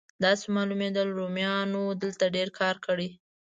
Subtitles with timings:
[0.23, 3.09] داسې معلومېدل رومیانو دلته ډېر کار کړی.